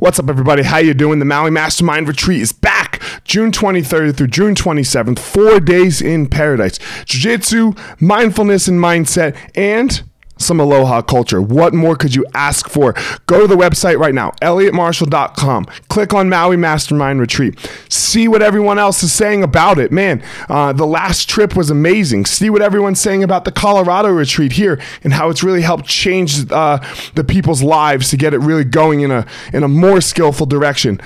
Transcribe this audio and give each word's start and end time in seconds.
What's 0.00 0.18
up, 0.18 0.30
everybody? 0.30 0.62
How 0.62 0.78
you 0.78 0.94
doing? 0.94 1.18
The 1.18 1.26
Maui 1.26 1.50
Mastermind 1.50 2.08
Retreat 2.08 2.40
is 2.40 2.52
back 2.54 3.02
June 3.24 3.52
23rd 3.52 4.16
through 4.16 4.28
June 4.28 4.54
27th. 4.54 5.18
Four 5.18 5.60
days 5.60 6.00
in 6.00 6.26
paradise. 6.26 6.78
Jiu-jitsu, 7.04 7.74
mindfulness 8.00 8.66
and 8.66 8.80
mindset, 8.80 9.36
and 9.54 10.02
some 10.40 10.58
aloha 10.60 11.02
culture. 11.02 11.40
What 11.40 11.74
more 11.74 11.96
could 11.96 12.14
you 12.14 12.26
ask 12.34 12.68
for? 12.68 12.94
Go 13.26 13.40
to 13.40 13.46
the 13.46 13.56
website 13.56 13.98
right 13.98 14.14
now, 14.14 14.32
elliottmarshall.com. 14.42 15.66
Click 15.88 16.14
on 16.14 16.28
Maui 16.28 16.56
Mastermind 16.56 17.20
Retreat. 17.20 17.58
See 17.88 18.26
what 18.26 18.42
everyone 18.42 18.78
else 18.78 19.02
is 19.02 19.12
saying 19.12 19.42
about 19.42 19.78
it. 19.78 19.92
Man, 19.92 20.22
uh, 20.48 20.72
the 20.72 20.86
last 20.86 21.28
trip 21.28 21.54
was 21.54 21.70
amazing. 21.70 22.26
See 22.26 22.50
what 22.50 22.62
everyone's 22.62 23.00
saying 23.00 23.22
about 23.22 23.44
the 23.44 23.52
Colorado 23.52 24.08
retreat 24.08 24.52
here 24.52 24.80
and 25.04 25.12
how 25.12 25.30
it's 25.30 25.42
really 25.42 25.62
helped 25.62 25.86
change 25.86 26.50
uh, 26.50 26.78
the 27.14 27.24
people's 27.24 27.62
lives 27.62 28.10
to 28.10 28.16
get 28.16 28.34
it 28.34 28.38
really 28.38 28.64
going 28.64 29.00
in 29.00 29.10
a 29.10 29.26
in 29.52 29.62
a 29.62 29.68
more 29.68 30.00
skillful 30.00 30.46
direction. 30.46 31.00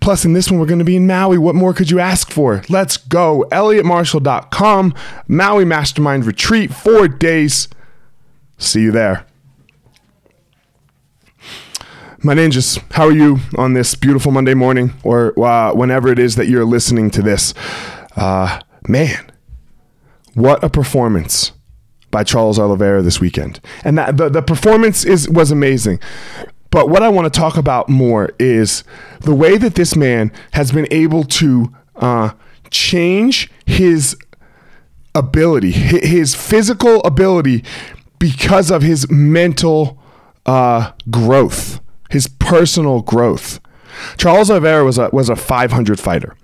Plus, 0.00 0.24
in 0.24 0.32
this 0.32 0.50
one, 0.50 0.58
we're 0.58 0.66
going 0.66 0.78
to 0.78 0.84
be 0.84 0.96
in 0.96 1.06
Maui. 1.06 1.36
What 1.36 1.54
more 1.54 1.74
could 1.74 1.90
you 1.90 2.00
ask 2.00 2.30
for? 2.30 2.62
Let's 2.70 2.96
go. 2.96 3.44
ElliottMarshall.com, 3.52 4.94
Maui 5.28 5.64
Mastermind 5.66 6.24
Retreat, 6.24 6.72
four 6.72 7.06
days. 7.06 7.68
See 8.60 8.82
you 8.82 8.92
there. 8.92 9.26
My 12.22 12.34
ninjas, 12.34 12.78
how 12.92 13.06
are 13.06 13.12
you 13.12 13.38
on 13.56 13.72
this 13.72 13.94
beautiful 13.94 14.30
Monday 14.32 14.52
morning 14.52 14.92
or 15.02 15.32
uh, 15.42 15.72
whenever 15.72 16.12
it 16.12 16.18
is 16.18 16.36
that 16.36 16.46
you're 16.46 16.66
listening 16.66 17.10
to 17.12 17.22
this? 17.22 17.54
Uh, 18.16 18.60
man, 18.86 19.32
what 20.34 20.62
a 20.62 20.68
performance 20.68 21.52
by 22.10 22.22
Charles 22.22 22.58
Oliveira 22.58 23.00
this 23.00 23.18
weekend. 23.18 23.60
And 23.82 23.96
that, 23.96 24.18
the, 24.18 24.28
the 24.28 24.42
performance 24.42 25.06
is 25.06 25.26
was 25.30 25.50
amazing. 25.50 25.98
But 26.68 26.90
what 26.90 27.02
I 27.02 27.08
want 27.08 27.32
to 27.32 27.40
talk 27.40 27.56
about 27.56 27.88
more 27.88 28.30
is 28.38 28.84
the 29.20 29.34
way 29.34 29.56
that 29.56 29.74
this 29.74 29.96
man 29.96 30.30
has 30.52 30.70
been 30.70 30.86
able 30.90 31.24
to 31.24 31.74
uh, 31.96 32.32
change 32.68 33.50
his 33.64 34.18
ability, 35.14 35.70
his 35.72 36.34
physical 36.34 37.00
ability 37.04 37.64
because 38.20 38.70
of 38.70 38.82
his 38.82 39.10
mental 39.10 39.98
uh, 40.46 40.92
growth, 41.10 41.80
his 42.10 42.28
personal 42.28 43.02
growth. 43.02 43.58
Charles 44.16 44.50
Oliveira 44.50 44.84
was 44.84 44.98
a, 44.98 45.10
was 45.12 45.28
a 45.28 45.34
500 45.34 45.98
fighter. 45.98 46.36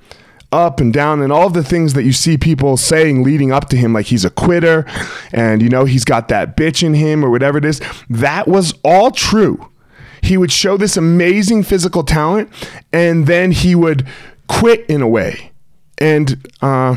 Up 0.52 0.80
and 0.80 0.92
down, 0.92 1.20
and 1.20 1.32
all 1.32 1.50
the 1.50 1.64
things 1.64 1.92
that 1.94 2.04
you 2.04 2.12
see 2.12 2.38
people 2.38 2.76
saying 2.76 3.24
leading 3.24 3.52
up 3.52 3.68
to 3.68 3.76
him, 3.76 3.92
like 3.92 4.06
he's 4.06 4.24
a 4.24 4.30
quitter 4.30 4.86
and, 5.32 5.60
you 5.60 5.68
know, 5.68 5.84
he's 5.84 6.04
got 6.04 6.28
that 6.28 6.56
bitch 6.56 6.82
in 6.82 6.94
him 6.94 7.24
or 7.24 7.30
whatever 7.30 7.58
it 7.58 7.64
is, 7.64 7.80
that 8.08 8.48
was 8.48 8.72
all 8.84 9.10
true. 9.10 9.70
He 10.22 10.36
would 10.36 10.52
show 10.52 10.76
this 10.76 10.96
amazing 10.96 11.64
physical 11.64 12.04
talent 12.04 12.50
and 12.92 13.26
then 13.26 13.52
he 13.52 13.74
would 13.74 14.06
quit 14.48 14.86
in 14.86 15.02
a 15.02 15.08
way. 15.08 15.52
And 15.98 16.48
uh, 16.62 16.96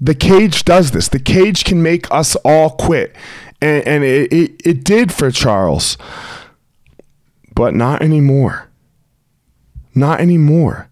the 0.00 0.14
cage 0.14 0.64
does 0.64 0.90
this. 0.90 1.08
The 1.08 1.20
cage 1.20 1.64
can 1.64 1.82
make 1.82 2.10
us 2.10 2.34
all 2.44 2.70
quit 2.70 3.14
and, 3.62 3.86
and 3.86 4.04
it, 4.04 4.32
it, 4.32 4.62
it 4.64 4.84
did 4.84 5.12
for 5.12 5.30
Charles, 5.30 5.96
but 7.54 7.74
not 7.74 8.02
anymore. 8.02 8.68
Not 9.94 10.20
anymore. 10.20 10.88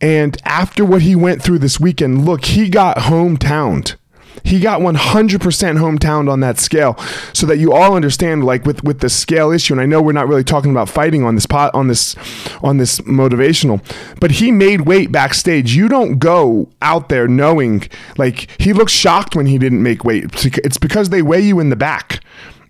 And 0.00 0.36
after 0.44 0.84
what 0.84 1.02
he 1.02 1.14
went 1.14 1.42
through 1.42 1.58
this 1.58 1.78
weekend, 1.78 2.24
look, 2.24 2.44
he 2.44 2.68
got 2.68 2.96
hometowned. 2.96 3.96
He 4.44 4.60
got 4.60 4.80
100% 4.80 4.96
hometown 4.96 6.30
on 6.30 6.40
that 6.40 6.58
scale, 6.58 6.96
so 7.32 7.46
that 7.46 7.58
you 7.58 7.72
all 7.72 7.94
understand, 7.94 8.44
like 8.44 8.64
with 8.64 8.82
with 8.84 9.00
the 9.00 9.08
scale 9.08 9.50
issue. 9.50 9.74
And 9.74 9.80
I 9.80 9.86
know 9.86 10.00
we're 10.00 10.12
not 10.12 10.28
really 10.28 10.44
talking 10.44 10.70
about 10.70 10.88
fighting 10.88 11.24
on 11.24 11.34
this 11.34 11.46
pot 11.46 11.74
on 11.74 11.88
this 11.88 12.14
on 12.62 12.76
this 12.76 13.00
motivational, 13.00 13.82
but 14.20 14.32
he 14.32 14.50
made 14.50 14.82
weight 14.82 15.10
backstage. 15.10 15.74
You 15.74 15.88
don't 15.88 16.18
go 16.18 16.68
out 16.82 17.08
there 17.08 17.28
knowing 17.28 17.88
like 18.16 18.50
he 18.60 18.72
looks 18.72 18.92
shocked 18.92 19.34
when 19.36 19.46
he 19.46 19.58
didn't 19.58 19.82
make 19.82 20.04
weight. 20.04 20.26
It's 20.44 20.78
because 20.78 21.10
they 21.10 21.22
weigh 21.22 21.42
you 21.42 21.60
in 21.60 21.70
the 21.70 21.76
back, 21.76 22.22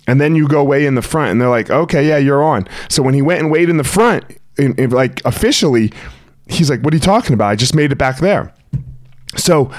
and 0.07 0.21
then 0.21 0.35
you 0.35 0.49
go 0.49 0.63
weigh 0.65 0.87
in 0.87 0.95
the 0.95 1.03
front, 1.03 1.33
and 1.33 1.41
they're 1.41 1.49
like, 1.49 1.71
okay, 1.71 2.07
yeah, 2.07 2.19
you're 2.19 2.43
on. 2.43 2.69
So 2.89 3.03
when 3.03 3.15
he 3.15 3.23
went 3.23 3.41
and 3.41 3.51
weighed 3.51 3.69
in 3.69 3.77
the 3.77 3.85
front, 3.85 4.25
in, 4.59 4.75
in 4.77 4.91
like 4.91 5.21
officially, 5.25 5.93
he's 6.47 6.71
like, 6.71 6.81
what 6.83 6.93
are 6.95 6.97
you 6.97 7.01
talking 7.01 7.35
about? 7.35 7.49
I 7.49 7.57
just 7.57 7.75
made 7.75 7.93
it 7.93 7.97
back 7.97 8.19
there. 8.19 8.55
So 9.37 9.71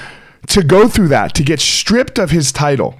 to 0.46 0.62
go 0.62 0.88
through 0.88 1.08
that, 1.08 1.34
to 1.34 1.42
get 1.42 1.60
stripped 1.60 2.18
of 2.18 2.30
his 2.30 2.52
title, 2.52 2.94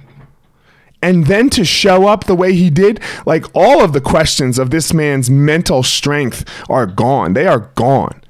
and 1.01 1.27
then 1.27 1.49
to 1.51 1.63
show 1.63 2.07
up 2.07 2.25
the 2.25 2.35
way 2.35 2.53
he 2.53 2.69
did, 2.69 2.99
like 3.25 3.45
all 3.53 3.83
of 3.83 3.93
the 3.93 4.01
questions 4.01 4.59
of 4.59 4.69
this 4.69 4.93
man's 4.93 5.29
mental 5.29 5.81
strength 5.81 6.43
are 6.69 6.85
gone. 6.85 7.33
They 7.33 7.47
are 7.47 7.71
gone. 7.75 8.21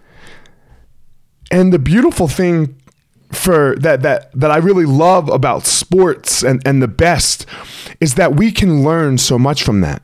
And 1.51 1.73
the 1.73 1.79
beautiful 1.79 2.27
thing 2.27 2.75
for 3.31 3.75
that 3.77 4.01
that 4.01 4.31
that 4.39 4.49
I 4.49 4.57
really 4.57 4.85
love 4.85 5.29
about 5.29 5.65
sports 5.65 6.43
and, 6.43 6.65
and 6.65 6.81
the 6.81 6.87
best 6.87 7.45
is 7.99 8.15
that 8.15 8.35
we 8.35 8.51
can 8.51 8.83
learn 8.83 9.17
so 9.17 9.37
much 9.37 9.63
from 9.63 9.81
that. 9.81 10.01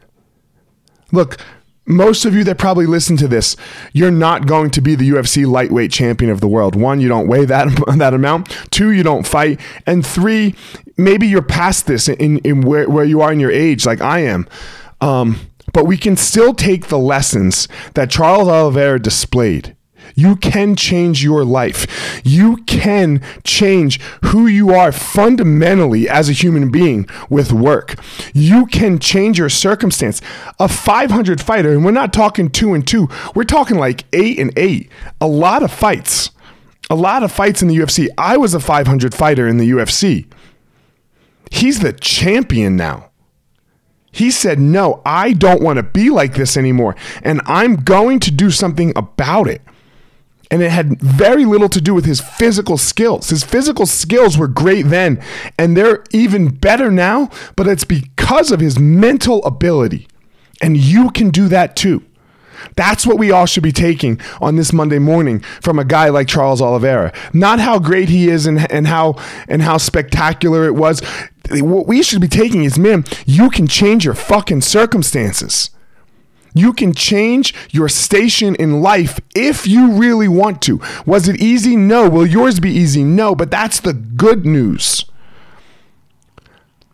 Look, 1.12 1.38
most 1.86 2.26
of 2.26 2.34
you 2.34 2.44
that 2.46 2.58
probably 2.58 2.86
listen 2.86 3.16
to 3.18 3.28
this, 3.28 3.56
you're 3.94 4.12
not 4.12 4.48
going 4.48 4.72
to 4.72 4.82
be 4.82 4.96
the 4.96 5.10
UFC 5.10 5.46
lightweight 5.46 5.92
champion 5.92 6.32
of 6.32 6.42
the 6.42 6.48
world. 6.48 6.76
One, 6.76 7.00
you 7.00 7.08
don't 7.08 7.28
weigh 7.28 7.46
that 7.46 7.68
that 7.98 8.14
amount. 8.14 8.50
Two, 8.72 8.92
you 8.92 9.04
don't 9.04 9.26
fight, 9.26 9.60
and 9.86 10.06
three, 10.06 10.56
maybe 10.98 11.28
you're 11.28 11.42
past 11.42 11.88
this 11.88 12.08
in, 12.08 12.40
in 12.40 12.62
where, 12.62 12.90
where 12.90 13.06
you 13.06 13.22
are 13.22 13.32
in 13.32 13.40
your 13.40 13.52
age, 13.52 13.86
like 13.86 14.02
I 14.02 14.22
am. 14.22 14.48
Um, 15.02 15.40
but 15.74 15.86
we 15.86 15.98
can 15.98 16.16
still 16.16 16.54
take 16.54 16.88
the 16.88 16.98
lessons 16.98 17.68
that 17.96 18.10
Charles 18.10 18.48
Oliveira 18.48 19.00
displayed 19.00 19.75
you 20.16 20.38
can 20.38 20.76
change 20.76 21.24
your 21.24 21.44
life. 21.44 22.22
You 22.24 22.58
can 22.64 23.22
change 23.44 24.02
who 24.26 24.48
you 24.48 24.72
are 24.72 24.92
fundamentally 24.92 26.10
as 26.10 26.30
a 26.30 26.34
human 26.34 26.72
being 26.72 27.08
with 27.30 27.52
work. 27.52 27.96
You 28.34 28.66
can 28.66 28.98
change 28.98 29.38
your 29.38 29.50
circumstance. 29.50 30.22
A 30.60 30.68
500 30.68 31.42
fighter, 31.42 31.72
and 31.72 31.84
we're 31.84 31.92
not 31.92 32.14
talking 32.14 32.50
two 32.50 32.74
and 32.74 32.88
two, 32.88 33.10
we're 33.36 33.44
talking 33.44 33.78
like 33.78 34.06
eight 34.14 34.40
and 34.40 34.52
eight. 34.58 34.90
A 35.20 35.28
lot 35.28 35.62
of 35.62 35.72
fights. 35.72 36.32
A 36.90 36.96
lot 36.96 37.24
of 37.24 37.32
fights 37.32 37.62
in 37.62 37.68
the 37.68 37.78
UFC. 37.78 38.08
I 38.18 38.38
was 38.38 38.54
a 38.54 38.60
500 38.60 39.14
fighter 39.14 39.48
in 39.48 39.58
the 39.58 39.70
UFC. 39.70 40.28
He's 41.52 41.80
the 41.80 41.94
champion 41.94 42.76
now. 42.76 43.10
He 44.12 44.32
said, 44.32 44.60
No, 44.60 45.02
I 45.06 45.34
don't 45.34 45.62
want 45.62 45.78
to 45.78 45.84
be 45.84 46.10
like 46.10 46.36
this 46.36 46.56
anymore. 46.56 46.96
And 47.22 47.42
I'm 47.46 47.76
going 47.76 48.22
to 48.22 48.32
do 48.32 48.50
something 48.50 48.94
about 48.96 49.50
it 49.50 49.62
and 50.52 50.62
it 50.62 50.72
had 50.72 51.02
very 51.02 51.46
little 51.46 51.70
to 51.70 51.82
do 51.82 51.94
with 51.94 52.06
his 52.06 52.22
physical 52.22 52.78
skills. 52.78 53.30
His 53.30 53.44
physical 53.44 53.86
skills 53.86 54.38
were 54.38 54.48
great 54.48 54.84
then, 54.84 55.22
and 55.58 55.76
they're 55.76 56.04
even 56.12 56.50
better 56.50 56.92
now, 56.92 57.30
but 57.56 57.68
it's 57.68 57.84
because 57.84 58.52
of 58.52 58.60
his 58.60 58.80
mental 58.80 59.44
ability. 59.46 60.08
And 60.62 60.78
you 60.78 61.10
can 61.12 61.30
do 61.30 61.48
that 61.50 61.76
too. 61.76 62.04
That's 62.76 63.06
what 63.06 63.18
we 63.18 63.32
all 63.32 63.46
should 63.46 63.64
be 63.64 63.72
taking 63.72 64.20
on 64.42 64.56
this 64.56 64.74
Monday 64.74 65.00
morning 65.00 65.40
from 65.62 65.78
a 65.80 65.86
guy 65.86 66.10
like 66.10 66.28
Charles 66.28 66.62
Oliveira. 66.62 67.14
Not 67.34 67.60
how 67.60 67.80
great 67.80 68.10
he 68.10 68.30
is 68.30 68.46
and, 68.46 68.70
and 68.72 68.88
how 68.88 69.16
and 69.48 69.62
how 69.62 69.78
spectacular 69.78 70.66
it 70.66 70.76
was. 70.76 71.02
What 71.52 71.88
we 71.88 72.02
should 72.02 72.22
be 72.22 72.28
taking 72.28 72.64
is, 72.64 72.80
man, 72.80 73.06
you 73.26 73.50
can 73.50 73.68
change 73.68 74.06
your 74.06 74.16
fucking 74.16 74.62
circumstances. 74.62 75.70
You 76.56 76.74
can 76.74 76.94
change 76.94 77.54
your 77.70 77.90
station 77.90 78.56
in 78.56 78.82
life 78.82 79.20
if 79.36 79.68
you 79.68 79.92
really 79.92 80.30
want 80.30 80.62
to. 80.64 80.82
Was 81.06 81.28
it 81.28 81.40
easy? 81.40 81.76
No. 81.76 82.10
Will 82.10 82.26
yours 82.26 82.60
be 82.60 82.72
easy? 82.72 83.04
No. 83.04 83.36
But 83.36 83.52
that's 83.52 83.82
the 83.82 83.94
good 83.94 84.46
news. 84.46 85.06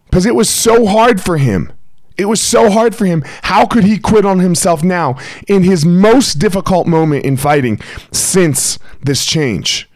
Because 0.10 0.26
it 0.26 0.36
was 0.36 0.50
so 0.50 0.88
hard 0.88 1.22
for 1.22 1.38
him. 1.38 1.72
It 2.18 2.26
was 2.26 2.42
so 2.42 2.70
hard 2.70 2.96
for 2.96 3.06
him. 3.06 3.24
How 3.44 3.66
could 3.66 3.84
he 3.84 3.98
quit 3.98 4.26
on 4.26 4.40
himself 4.40 4.84
now 4.84 5.18
in 5.48 5.64
his 5.64 5.86
most 5.86 6.36
difficult 6.36 6.88
moment 6.88 7.24
in 7.24 7.38
fighting 7.38 7.80
since 8.12 8.78
this 9.02 9.26
change? 9.26 9.90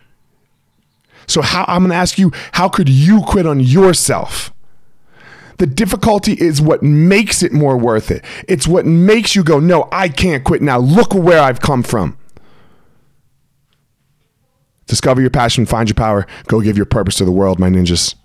So 1.28 1.42
how 1.42 1.66
I'm 1.68 1.82
going 1.82 1.90
to 1.90 1.96
ask 1.96 2.18
you, 2.18 2.32
how 2.54 2.70
could 2.70 2.88
you 2.88 3.22
quit 3.22 3.46
on 3.46 3.60
yourself? 3.60 4.54
The 5.58 5.68
difficulty 5.68 6.34
is 6.34 6.62
what 6.62 6.84
makes 6.84 7.42
it 7.42 7.54
more 7.54 7.78
worth 7.78 8.12
it. 8.12 8.24
It's 8.48 8.68
what 8.68 8.86
makes 8.86 9.36
you 9.36 9.44
go, 9.44 9.60
no, 9.60 9.88
I 9.92 10.10
can't 10.10 10.44
quit 10.44 10.62
now. 10.62 10.80
Look 10.80 11.14
where 11.14 11.42
I've 11.42 11.62
come 11.62 11.84
from. 11.84 12.18
Discover 14.88 15.22
your 15.22 15.30
passion, 15.30 15.66
find 15.66 15.90
your 15.90 15.96
power, 15.96 16.28
go 16.48 16.62
give 16.62 16.78
your 16.78 16.86
purpose 16.86 17.16
to 17.16 17.26
the 17.26 17.32
world, 17.32 17.60
my 17.60 17.70
ninjas. 17.70 18.16